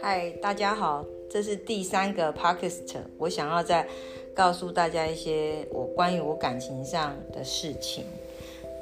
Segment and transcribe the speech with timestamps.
[0.00, 2.80] 嗨，大家好，这是第三个 podcast，
[3.18, 3.86] 我想要再
[4.34, 8.04] 告诉大家一些我关于我感情上的事情。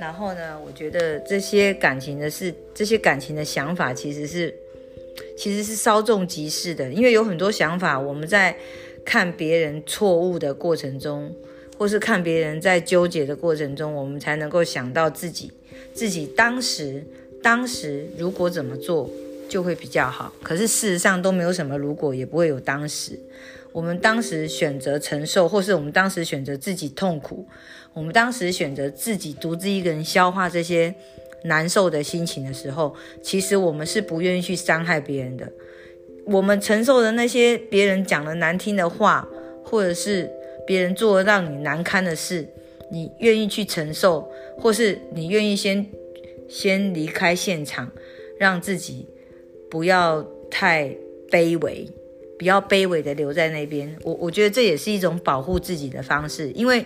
[0.01, 4.55] 然后呢，我觉得这些感情的事，这些感情的想法，其实是
[5.37, 8.57] 其实是稍纵即逝的，因为有很多想法，我们在
[9.05, 11.35] 看别人错误的过程中，
[11.81, 15.51] 或是看别人在纠结的过程中，我们才能够想到自己
[15.95, 17.03] 自己当时
[17.43, 19.11] 当时如果怎么做。
[19.49, 23.19] 就会比较好，可是事实上都没有什么，如果也不会有当时。
[23.73, 27.45] 我们当时选择承受，或是我们当时选择自己痛苦，
[27.93, 30.95] 我们当时选择自己独自一个人消化这些
[31.43, 35.51] 难受的心情的时候，其实我们是不愿意去伤害别人的。
[36.27, 39.27] 我们承受的那些别人讲的难听的话，
[39.65, 40.31] 或者是
[40.71, 42.47] 别人做让你难堪的事，
[42.93, 45.85] 你愿意去承受，或是你愿意先
[46.49, 47.91] 先离开现场，
[48.39, 49.09] 让自己。
[49.69, 50.97] 不要太
[51.29, 51.89] 卑微，
[52.39, 53.97] 不要卑微的留在那边。
[54.05, 56.85] 我我觉得这也是一种保护自己的方式，因为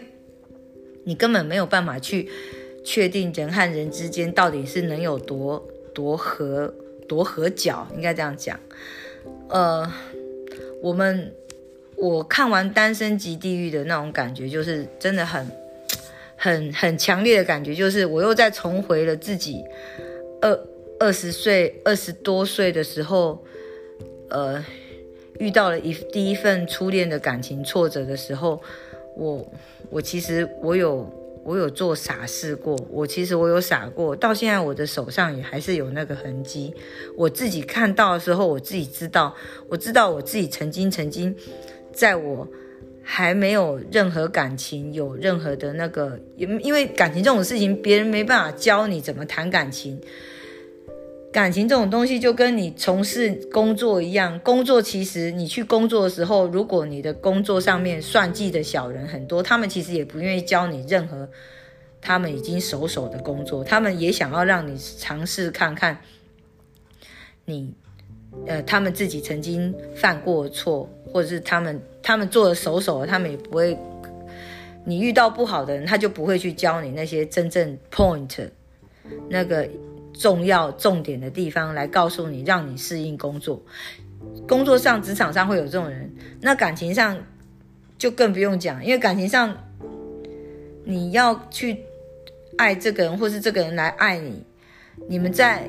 [1.05, 2.29] 你根本没有办法去
[2.83, 5.63] 确定人和人之间到底是能有多
[5.95, 6.73] 多合
[7.07, 8.59] 多合脚，应该这样讲。
[9.51, 9.91] 呃，
[10.83, 11.35] 我们
[11.97, 15.47] 我看完《单身即地狱》的那种感觉，就是真的很
[16.36, 19.64] 很很强烈的感觉，就是我又再重回了自己，
[20.41, 20.59] 二。
[21.01, 23.45] 二十岁、二十多岁的时候，
[24.31, 24.64] 呃，
[25.41, 28.62] 遇到了一第一份初恋的感情挫折的时候，
[29.17, 29.45] 我
[29.91, 31.05] 我其实我有
[31.42, 36.73] 我有做傻事过，我其实我有傻过，到现在我的手上也还是有那个痕迹。
[37.17, 39.34] 我自己看到的时候，我自己知道，
[39.69, 41.36] 我知道我自己曾经曾经，
[41.95, 42.47] 在我
[43.03, 50.01] 还没有任何感情，有任何的那个，因为感情这种事情，别人没办法教你怎么谈感情。
[51.33, 61.29] 感情这种东西就跟你从事工作一样，工作其实你去工作的时候，如果你的工作上面算计的小人很多，他们其实也不愿意教你任何
[62.01, 65.98] 他们已经熟手的工作，他们也想要让你尝试看看
[67.46, 67.74] 你，
[68.46, 73.78] 呃，他们自己曾经犯过错，或者是他们他们做的手手，他们也不会，
[74.84, 78.48] 你遇到不好的人，他就不会去教你那些真正 point
[79.28, 79.68] 那个。
[80.17, 83.61] 重要重点的地方来告诉你，让你适应工作。
[84.46, 86.08] 工作上、职场上会有这种人，
[86.40, 87.18] 那感情上
[87.98, 89.58] 就更不用讲，因为感情上
[90.84, 91.78] 你要去
[92.56, 94.45] 爱这个人，或是这个人来爱你，
[95.08, 95.68] 你们在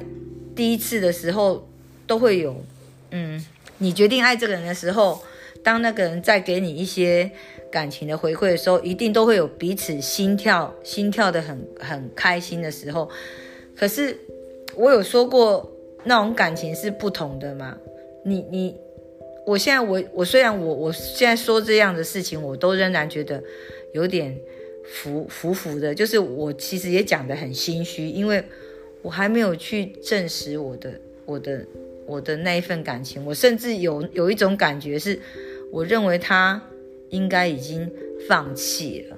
[0.56, 1.68] 第一次的时候
[2.06, 2.56] 都会有，
[3.12, 3.46] 嗯，
[3.78, 5.22] 你决定爱这个人的时候，
[5.64, 7.32] 当那个人在给你一些
[7.72, 13.10] 感情的回馈的时候，一定都会有彼此心跳、心跳的很很开心的时候，
[13.76, 14.18] 可是。
[14.78, 15.72] 我有说过
[16.04, 17.78] 那种感情是不同的嘛？
[18.26, 18.76] 你你，
[19.46, 23.42] 我现在我我虽然我我现在说这样的事情，我都仍然觉得
[23.94, 24.38] 有点
[24.84, 25.96] 浮浮浮的。
[25.96, 28.44] 就是我其实也讲得很心虚，因为
[29.02, 31.66] 我还没有去证实我的我的
[32.06, 33.26] 我的那一份感情。
[33.26, 35.20] 我甚至有有一种感觉是，
[35.72, 36.62] 我认为他
[37.10, 37.92] 应该已经
[38.28, 39.18] 放弃了。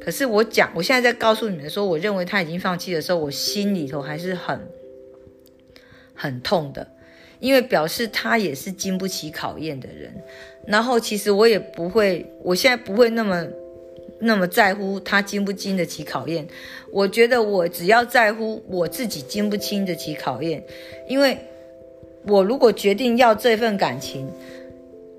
[0.00, 4.60] 可是我讲，我现在在告诉你们说，我认为他已经放弃的时候，我心里头还是很
[6.14, 6.86] 很痛的，
[7.40, 10.12] 因为表示他也是经不起考验的人。
[10.66, 13.46] 然后其实我也不会，我现在不会那么
[14.20, 16.46] 那么在乎他经不经得起考验。
[16.90, 20.64] 我觉得我只要在乎我自己经不经得起考验，
[21.08, 21.36] 因为
[22.26, 24.30] 我如果决定要这份感情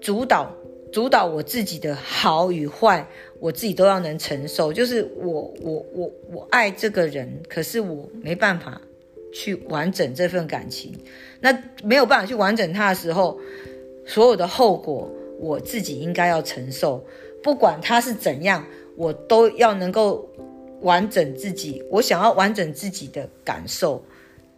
[0.02, 0.52] 主导。
[0.92, 3.04] 主导我自己的好与坏，
[3.40, 4.72] 我自己都要能承受。
[4.72, 8.80] 就是我我我我爱这个人，可是我没办法
[9.34, 10.94] 去完整这份感情。
[11.42, 13.40] 那没有办法去完整他的时候，
[14.06, 17.04] 所有的后果我自己应该要承受。
[17.42, 18.64] 不管他是怎样，
[18.96, 20.30] 我都要能够
[20.82, 21.84] 完整自己。
[21.90, 24.06] 我想要完整自己的感受，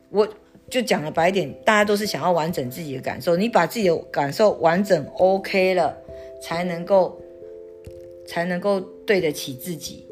[0.09, 0.27] 我
[0.69, 3.35] 就讲了白点，大家都是想要完整自己的感受。
[3.35, 6.01] 你把自己的感受完整 OK 了。
[6.41, 7.19] 才能够，
[8.27, 10.05] 才能够对得起自己。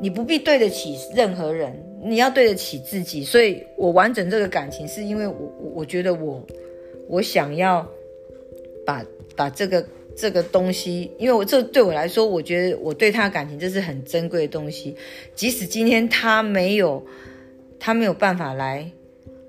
[0.00, 1.72] 你不必对得起任何人，
[2.02, 3.22] 你要对得起自己。
[3.22, 6.44] 所以我完整这个感情，是因为我我觉得我
[7.06, 7.86] 我想要
[8.84, 9.04] 把
[9.36, 9.86] 把这个
[10.16, 14.96] 这个东西，因为我这对我来说，我觉得我对他的感情这是很珍贵的东西。
[15.36, 17.06] 即使今天他没有
[17.84, 18.90] 他没有办法来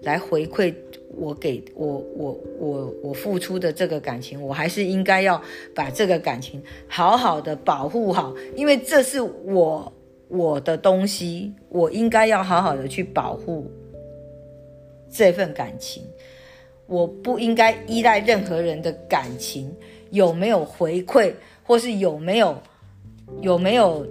[0.02, 0.76] 来回馈。
[1.18, 5.42] 我给我我我我付出的这个感情，我还是应该要
[5.74, 9.94] 把这个感情好好的保护好，因为这是我
[10.28, 13.72] 我的东西，我应该要好好的去保护
[15.10, 16.04] 这份感情。
[16.86, 19.74] 我不应该依赖任何人的感情
[20.12, 21.32] 有没有回馈，
[21.64, 22.58] 或是有没有
[23.40, 24.06] 有没有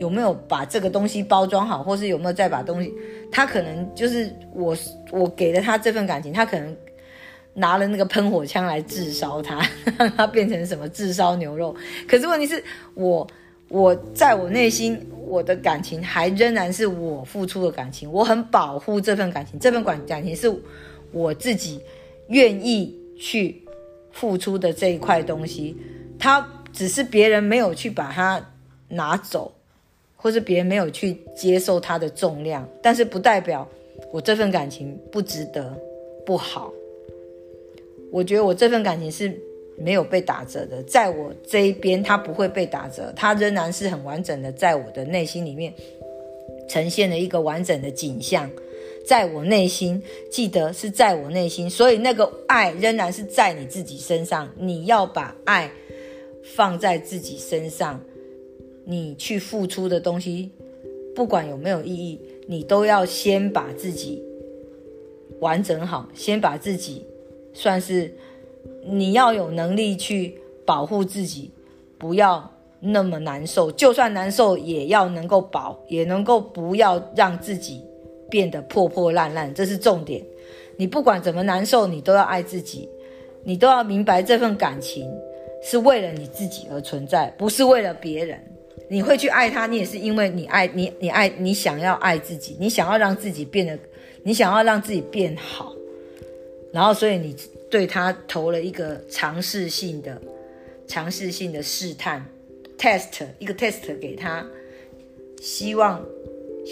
[0.00, 2.92] 有没有把这个东西包装好，或是有没有再把东西，
[3.30, 4.76] 他可能就是我
[5.12, 6.76] 我给了他这份感情，他可能
[7.54, 9.64] 拿了那个喷火枪来炙烧他，
[9.96, 11.72] 让他变成什么炙烧牛肉。
[12.08, 12.60] 可是问题是
[12.94, 13.24] 我
[13.68, 20.52] 我在我内心，我的感情还仍然是我付出的感情，我很保护这份感情，这份感感情是。
[21.12, 21.80] 我自己
[22.28, 23.60] 愿意去
[24.12, 25.76] 付出的这一块东西，
[26.20, 28.40] 他只是别人没有去把它
[28.86, 29.52] 拿走，
[30.20, 33.66] 或是别人没有去接受它的重量，但是不代表
[34.12, 35.74] 我这份感情不值得、
[36.26, 36.72] 不好。
[38.12, 39.34] 我觉得我这份感情是
[39.78, 45.72] 没有被打折的，在我这一边，它不会被打折，它仍然是很完整的，在我的内心里面
[46.68, 48.50] 呈现了一个完整的景象。
[49.06, 50.00] 在我内心，
[50.30, 54.48] 记得是在我内心，所以那个爱仍然是在你自己身上。
[54.58, 55.70] 你要把爱
[56.42, 57.98] 放在自己身上，
[58.90, 60.50] 你去付出的东西，
[61.14, 64.20] 不管有没有意义，你都要先把自己
[65.38, 67.06] 完整好，先把自己
[67.54, 68.12] 算是
[68.84, 71.52] 你要有能力去保护自己，
[71.96, 72.50] 不要
[72.80, 77.84] 那么难受，就算难受也要能够保，也能够不要让自己。
[78.30, 80.24] 变得破破烂烂，这是重点。
[80.76, 82.88] 你不管怎么难受，你都要爱自己，
[83.42, 85.10] 你都要明白这份感情
[85.60, 88.40] 是为了你自己而存在，不是为了别人。
[88.92, 93.78] 你会去爱他，你也是因为你爱你，你爱你想要爱自己，你想要让自己变得，
[94.24, 95.72] 你想要让自己变好，
[96.72, 97.36] 然后所以你
[97.70, 100.20] 对他投了一个尝试性的、
[100.88, 102.26] 尝试性的试探
[102.76, 104.44] test，一个 test 给他，
[105.40, 106.04] 希望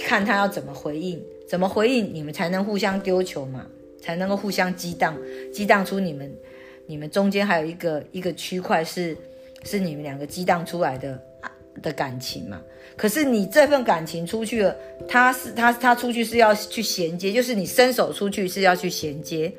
[0.04, 1.22] 看他要怎么回应。
[1.48, 3.64] 怎么回应你们才能互相丢球嘛？
[4.02, 5.16] 才能够互相激荡，
[5.52, 6.30] 激荡出你们，
[6.86, 9.16] 你们中间还有一个一个区块是
[9.62, 11.18] 是你们两个激荡出来的
[11.80, 12.60] 的感情嘛？
[12.96, 14.76] 可是你这份感情出去了，
[15.06, 19.52] 他是他他出去是要去衔接，就是你伸手出去是要去衔接，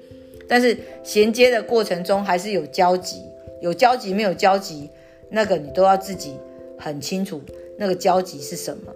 [0.47, 3.23] 但是衔接的过程中还是有交集，
[3.61, 4.89] 有交集没有交集，
[5.29, 6.35] 那个你都要自己
[6.77, 7.41] 很清楚
[7.77, 8.93] 那个交集是什么，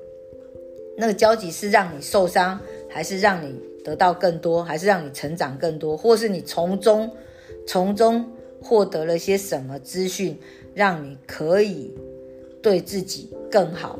[0.97, 2.59] 那个交集是让你受伤。
[2.95, 7.09] 还是让你得到更多，还是让你成长更多，或是你从中
[7.65, 8.23] 从中
[8.61, 10.39] 获得了些什么资讯，
[10.75, 11.91] 让你可以
[12.63, 13.99] 对自己更好，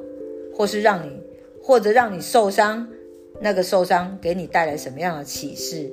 [0.55, 1.21] 或是让你
[1.61, 2.87] 或者让你受伤，
[3.39, 5.91] 那个受伤给你带来什么样的启示，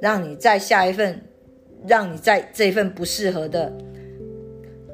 [0.00, 1.20] 让你在下一份，
[1.86, 3.70] 让你在这份不适合的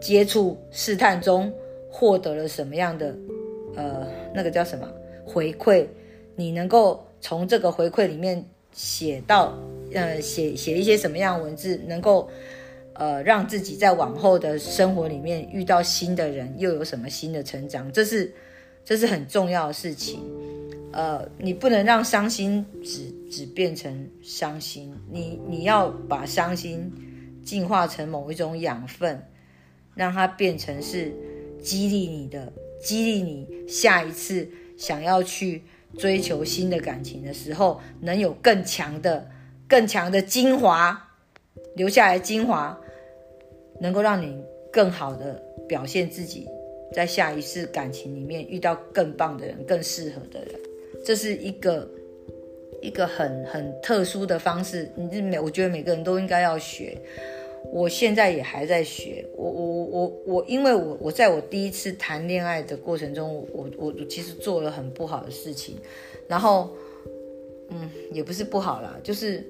[0.00, 1.52] 接触试探中
[1.88, 3.14] 获得了什么样的
[3.76, 4.88] 呃那个叫什么
[5.24, 5.86] 回馈，
[6.34, 7.06] 你能够。
[7.24, 9.56] 从这个回馈里面写到，
[9.94, 12.28] 呃，写写一些什么样文字，能够，
[12.94, 17.90] 呃，让自己在往后的生活里面遇到新的人，又有什么新的成长？
[17.92, 18.32] 这是，
[18.84, 20.20] 这是很重要的事情。
[20.92, 26.92] 呃，你不能让伤心只只变成伤心，你你要把伤心
[27.44, 29.22] 进化成某一种养分，
[29.94, 31.12] 让它变成是
[31.62, 32.52] 激励你的，
[32.82, 35.62] 激励你下一次想要去。
[35.98, 39.30] 追求新的感情的时候，能有更强的、
[39.68, 41.10] 更强的精华
[41.76, 42.80] 留下来，精华
[43.80, 44.36] 能够让你
[44.72, 46.48] 更好的表现自己，
[46.92, 50.60] 在下一次感情里面遇到更棒的人、更适合的人，
[51.04, 51.88] 这是一个
[52.80, 54.90] 一个很很特殊的方式。
[54.96, 56.96] 你每我觉得每个人都应该要学。
[57.70, 65.76] 我现在也还在学，我我我我，因为我我在我第一次谈恋爱的过程中，我我其实做了很不好的事情，
[66.26, 66.70] 然后，
[67.68, 69.46] 嗯，也不是不好啦，就是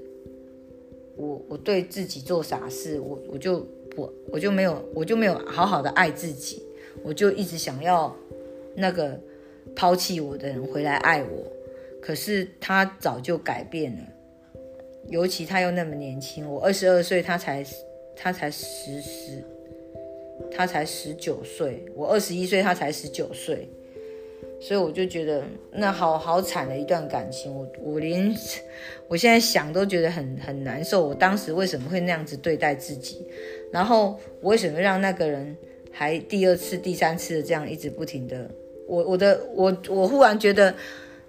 [1.16, 6.62] 我我对自己做傻事，我我就不我就没有我就没有好好的爱自己，
[7.02, 8.14] 我就一直想要
[8.74, 9.18] 那个
[9.74, 11.46] 抛弃我的人回来爱我，
[12.00, 14.02] 可是他早就改变了，
[15.08, 17.64] 尤其他又那么年轻，我二十二岁，他才。
[18.14, 19.42] 他才十十，
[20.54, 23.66] 他才十九岁，我二十一岁，他才十九岁，
[24.60, 28.32] 所以我就觉得那好好惨的一段感情，我我连
[29.08, 31.08] 我现在想都觉得很很难受。
[31.08, 33.26] 我当时为什么会那样子对待自己？
[33.72, 35.56] 然后我为什么让那个人
[35.90, 38.48] 还第二次、第三次的这样一直不停的？
[38.86, 40.72] 我我的我我忽然觉得。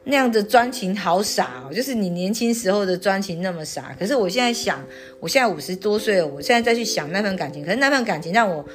[0.05, 3.95] 那样的专情好傻哦，就是你年轻时候的专情那么傻。
[3.97, 4.85] 可是我现在想，
[5.21, 8.65] 我现在五十多岁了，我现在再去想那份感情，可是那份感情让我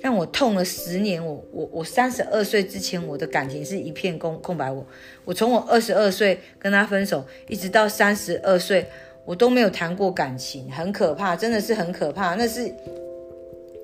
[0.00, 1.22] 让我痛了十年。
[1.22, 4.72] 我我我三十二岁之前，我的感情是一片空空白。
[4.72, 4.86] 我
[5.26, 8.86] 我从我二十二岁跟他分手，一直到三十二岁，
[9.26, 12.36] 我都没有谈过感情，很可怕，真的是很可怕。
[12.36, 12.74] 那是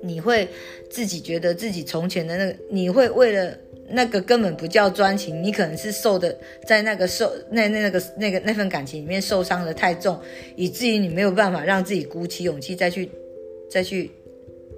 [0.01, 0.47] 你会
[0.89, 3.57] 自己觉得自己从前的那个，你会为了
[3.89, 10.19] 那个根本不叫专情，你可能是受的在那个受那那那个那个那份感情里面受伤的太重，
[10.55, 13.09] 以至于你没有办法让自己鼓起勇气再去
[13.69, 14.11] 再去。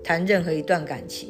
[0.02, 1.30] 谈任何一段感情，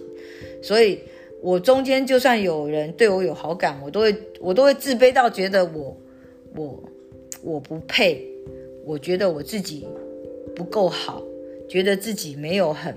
[0.62, 1.00] 所以
[1.42, 5.98] 我中间就算有人对我有好感，我都会我都会自卑到觉得我
[6.56, 6.84] 我
[7.42, 8.24] 我不配，
[8.86, 9.88] 我觉得我自己
[10.56, 11.24] 不够好，
[11.68, 12.96] 觉得自己没有很。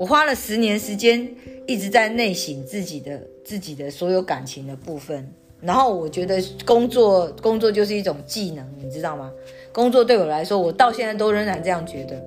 [0.00, 1.28] 我花了十年时间
[1.66, 5.30] 一直在内省自己的自己的所有感情的部分，
[5.60, 9.30] 然后我觉得工作工作就是一种技能，你知道吗？
[9.72, 12.18] 工作对我来说，我到现在都仍然这样觉得。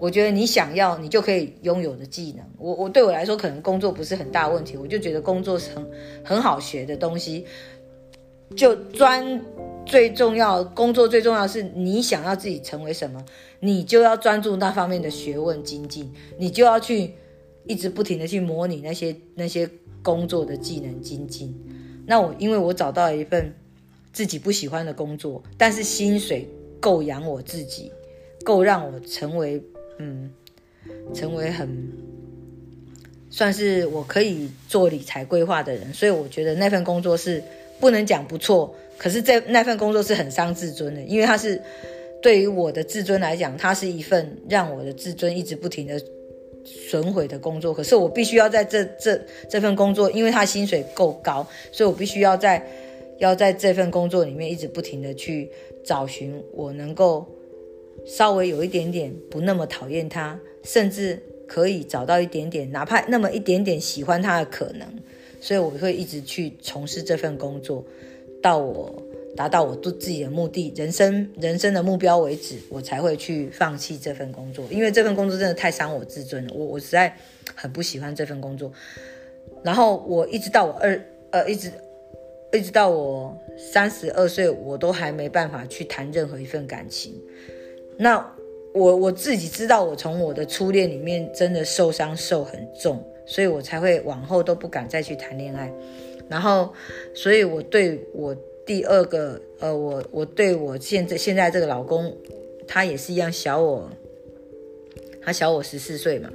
[0.00, 2.44] 我觉得你想要，你就可以拥有的技能。
[2.58, 4.76] 我我对我来说，可能工作不是很大问题。
[4.76, 5.88] 我就觉得工作是很
[6.24, 7.46] 很好学的东西。
[8.56, 9.40] 就专
[9.86, 13.24] 最重要，工作最重要是你想要自己成为什么，
[13.60, 17.14] 你就要专注那方面的学问精进，你就要去
[17.66, 19.68] 一直不停的去模拟那些那些
[20.02, 21.54] 工作的技能精进。
[22.06, 23.54] 那我因为我找到一份
[24.12, 26.48] 自己不喜欢的工作，但是薪水
[26.80, 27.90] 够养我自己，
[28.44, 29.62] 够让我成为。
[30.02, 30.30] 嗯，
[31.12, 31.68] 成为很
[33.28, 37.42] 算是我可以做理财规划的人，所以我觉得那份工作是
[37.78, 41.60] 不能讲不错，可是这那份工作是很伤自尊的，因为它是
[42.22, 46.02] 对于我的自尊来讲，它是一份让我的自尊一直不停的
[46.64, 47.72] 损毁的工作。
[47.72, 52.66] 可是我必须要在这这这份工作，因为他薪水够高，所以我必须要在
[53.18, 55.50] 要在这份工作里面一直不停的去
[55.84, 57.26] 找寻我能够。
[58.06, 64.88] 稍微有一点点不那么讨厌他，甚至可以找到一点点，哪怕那么一点点喜欢他的可能，
[65.38, 67.84] 所以我会一直去从事这份工作，
[68.40, 69.02] 到我
[69.36, 74.66] 达到我对自己的目的、人生人生的目标为止，我才会去放弃这份工作。
[74.70, 77.14] 因为这份工作真的太伤我自尊了，我我实在
[77.54, 78.72] 很不喜欢这份工作。
[79.62, 81.70] 然后我一直到我二呃，一直
[82.52, 87.14] 一直到我三十二岁，我都还没办法去谈任何一份感情。
[87.96, 88.18] 那
[88.74, 95.72] 我我自己知道，我从我的初恋里面真的受伤受很重，所以我才会往后都不敢再去谈恋爱。
[96.28, 96.72] 然后，
[97.14, 98.34] 所以我对我
[98.70, 102.16] 第二个呃，我我对我现在现在这个老公，
[102.68, 103.90] 他也是一样小我，
[105.20, 106.30] 他小我十四岁嘛。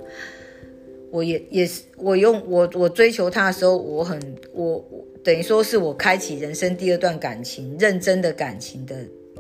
[1.12, 4.20] 我也也是我用我我追求他的时候，我很
[4.52, 4.84] 我
[5.24, 8.98] 等于说是我开启人生第二段感情，认真的感情的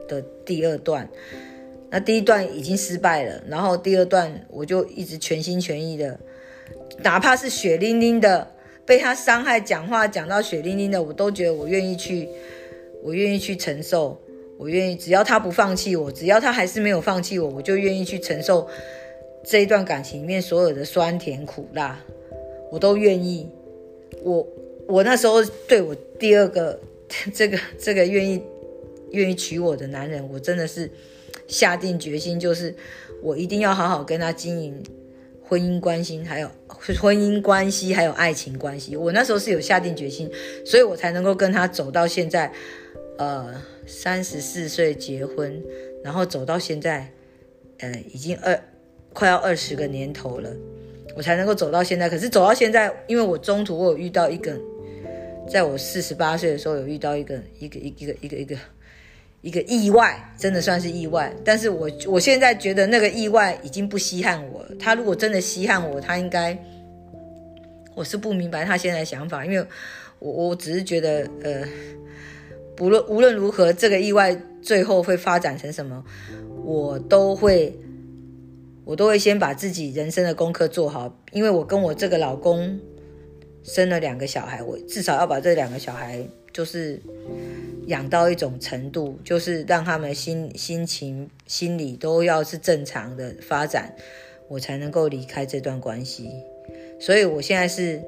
[0.08, 1.10] 的第二段。
[1.90, 6.18] 那第一段已经失败了，然后第二段我就一直全心全意的，
[7.00, 8.50] 哪怕是血淋淋的
[8.86, 12.30] 被他伤害，讲话讲到血淋淋的，我都觉得我愿意去，
[13.06, 14.20] 我愿意去承受，
[14.58, 18.68] 我愿意，只要他不放弃我，只要他还是没有放弃我，我就愿意去承受
[19.44, 22.04] 这一段感情里面所有的酸甜苦辣，
[22.72, 23.48] 我都愿意。
[24.24, 24.48] 我
[24.88, 26.80] 我那时候对我第二个
[27.32, 28.42] 这个这个愿意
[29.12, 30.90] 愿意娶我的男人，我真的是。
[31.48, 32.74] 下定决心，就是
[33.22, 34.82] 我一定要好好跟他经营
[35.44, 36.50] 婚姻关系，还有
[37.00, 38.96] 婚姻关系，还有爱情关系。
[38.96, 40.28] 我那时候是有下定决心，
[40.66, 42.52] 所以我才能够跟他走到现在，
[43.18, 45.62] 呃，三十四岁结婚，
[46.04, 47.10] 然后走到现在，
[47.80, 48.60] 呃，已经二
[49.14, 50.50] 快要二十个年头了，
[51.16, 52.10] 我才能够走到现在。
[52.10, 54.58] 可是走到现在，因为我中途我有遇到一个，
[55.50, 58.56] 在我四十八岁的时候有遇到一个一个一个一个一个。
[59.42, 61.32] 一个意外，真的算是意外。
[61.44, 64.72] 但是我我现在觉得那个意外已经不稀罕我了。
[64.80, 66.58] 他如果真的稀罕我，他应该，
[67.94, 69.64] 我是不明白他现在想法，因为
[70.18, 71.64] 我我只是觉得，呃，
[72.76, 76.04] 不论无论如何，这个意外最后会发展成什么，
[76.64, 77.78] 我都会，
[78.84, 82.80] 我都会先把自己人生的功课做好，因为我跟我这个老公
[83.64, 87.02] 生了两个小孩，我至少要把这两个小孩就是。
[87.88, 93.96] 养到一种程度，就是让他们心心情、心理都要是正常的发展，
[94.48, 96.28] 我才能够离开这段关系。
[97.00, 98.02] 所以我现在是，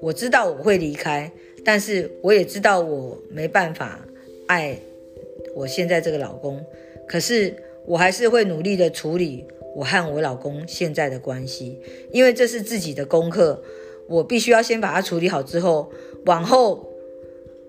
[0.00, 1.32] 我知道我会离开，
[1.68, 4.00] 但是我也知道我没办法
[4.46, 4.74] 爱
[5.54, 6.64] 我现在这个老公。
[7.06, 9.44] 可是我还是会努力的处理
[9.76, 11.78] 我和我老公现在的关系，
[12.10, 13.62] 因为这是自己的功课，
[14.08, 15.92] 我必须要先把它处理好之后，
[16.24, 16.88] 往后。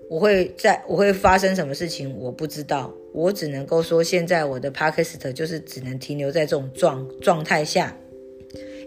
[0.08, 7.96] 我会在我会发生什么事情，我不知道，我只能够说，现在我的 p a k i s t 就是只能停留在这种状状态下，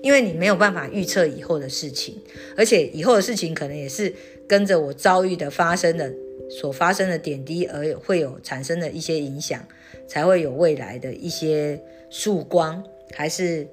[0.01, 2.19] 因为你没有办法预测以后的事情，
[2.57, 4.13] 而且以后的事情可能也是
[4.47, 6.13] 跟着我遭遇的发生的
[6.49, 9.65] 所发生的点滴而会有产生的一些影响，
[10.07, 13.67] 才会有未来的一些曙光，还是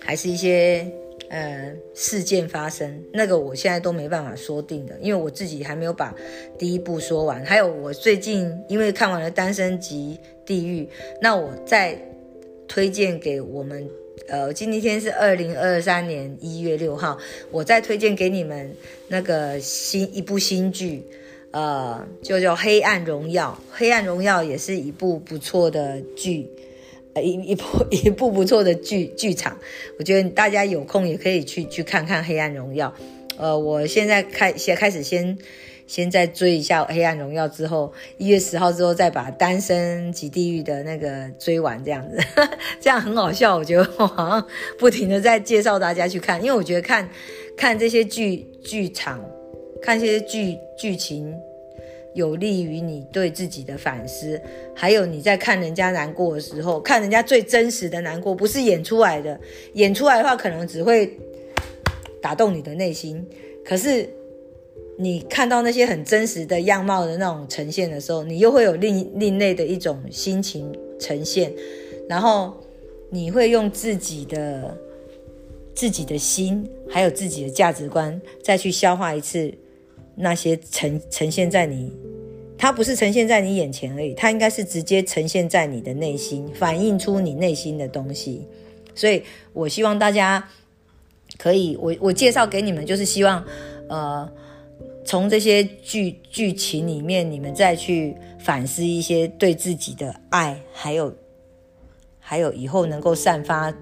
[0.00, 0.86] 还是一些。
[1.30, 6.14] 呃，事件发生那个，我现在都没办法说定的，因为我自己还没有把
[6.58, 7.44] 第一部说完。
[7.44, 10.84] 还有，我最近因为看完了《单身级地狱》，
[11.20, 12.00] 那我再
[12.66, 13.86] 推荐给我们，
[14.28, 17.16] 呃，今天是二零二三年一月六号，
[17.50, 18.76] 我再推荐给你们
[19.08, 21.02] 那个新一部新剧，
[21.50, 23.58] 呃，就叫《黑暗荣耀》。
[23.74, 26.46] 《黑暗荣耀》也是一部不错的剧。
[27.20, 29.58] 一一部一部不错的剧剧场，
[29.98, 32.94] 我觉得大家有空也可以去去看看《黑暗荣耀》。
[33.38, 35.36] 呃，我现在开先开始先
[35.88, 42.18] 先再追一下《黑暗荣耀》，之后一月十号之后再把《单身及地狱》的那个追完，这样子，
[42.80, 43.56] 这样很好笑。
[43.56, 44.46] 我觉得我好像
[44.78, 47.08] 不停的在介绍大家去看，因为我觉得看
[47.56, 49.20] 看这些剧剧场，
[49.82, 51.34] 看这些剧剧情。
[52.14, 54.40] 有利于你对自己的反思，
[54.74, 59.38] 还有你在看人家难过的时候，看人家最真实的难过，不是演出来的。
[59.74, 61.16] 演出来的话，可能只会
[62.20, 63.24] 打动你的内心。
[63.64, 64.08] 可是
[65.00, 71.52] 你看到那些很真实的样貌的那种呈现的时候，你又会有另另类的一种心情呈现。
[72.08, 72.56] 然后
[73.08, 74.76] 你会用自己的
[75.74, 79.54] 自己的心，还有自己的价值观，再去消化一次
[80.16, 81.92] 那些呈呈现在你。
[82.56, 88.48] 它不是呈现在你眼前而已，它应该是直接呈现在你的内心，反映出你内心的东西。
[88.96, 90.48] 所以我希望大家
[91.38, 93.44] 可以，我我介绍给你们，就是希望，
[93.88, 94.28] 呃，
[95.08, 101.14] 从这些剧剧情里面，你们再去反思一些对自己的爱，还有
[102.20, 103.74] 还有以后能够散发，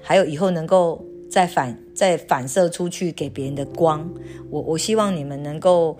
[0.00, 4.10] 还有以后能够再反再反射出去给别人的光。
[4.48, 5.98] 我我希望你们能够。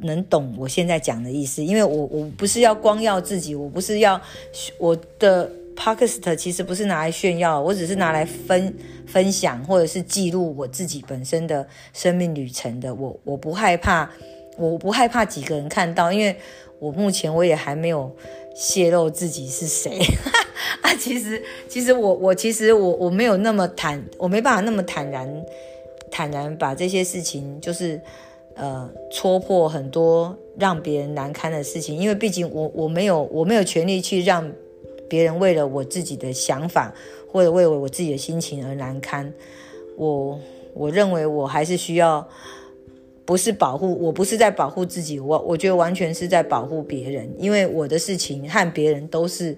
[0.00, 4.22] 能懂我现在讲的意思，因为我我不是要光耀自己，我不是要
[4.78, 8.74] 我的 podcast 其实不是拿来炫耀，我只是拿来分
[9.06, 12.92] 分享或者是记录我自己本身的生命旅程的。
[12.94, 14.10] 我我不害怕，
[14.58, 16.36] 我不害怕几个人看到，因为
[16.80, 18.14] 我目前我也还没有
[18.54, 19.98] 泄露自己是谁
[20.82, 20.92] 啊。
[20.98, 25.44] 其实其实我我其实我我没有那么坦，我没办法那么坦然
[26.10, 28.00] 坦然把这些事情就是。
[28.60, 34.50] 呃，戳破很多让别人难堪的事情，因为毕竟我我没有我没有权利去让
[35.08, 36.94] 别人为了我自己的想法
[37.30, 39.32] 或者为了我自己的心情而难堪。
[39.96, 40.38] 我
[40.74, 42.28] 我认为我还是需要，
[43.24, 49.56] 不是保护，我不是在保护自己，我我觉得完全是在保护别人，因为我的事情和别人都是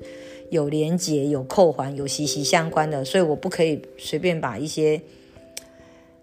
[0.50, 5.00] 有连结、有扣环、有息息相关的，所以我不可以随便把一些。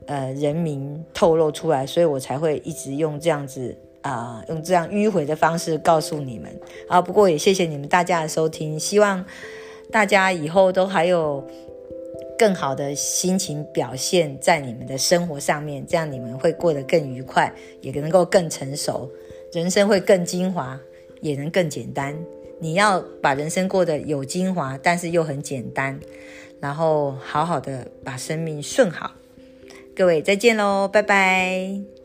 [0.10, 6.50] 呃，人名透露出来，所以我才会一直用这样子啊，用这样迂回的方式告诉你们
[6.88, 7.02] 啊。
[7.02, 9.26] 不过也谢谢你们大家的收听，希望
[9.92, 11.46] 大家以后都还有
[12.38, 19.10] 更好的心情表现在你们的生活上面，这样你们会过得更愉快，也能够更成熟，
[19.54, 20.80] 人生会更精华，
[21.22, 22.18] 也能更简单。
[22.60, 26.00] 你要把人生过得有精华，但是又很简单，
[26.60, 29.12] 然后好好的把生命顺好。
[29.96, 31.97] 各位再见喽，拜拜。